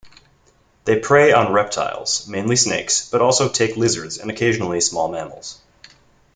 [0.85, 5.61] They prey on reptiles, mainly snakes, but also take lizards and occasionally small mammals.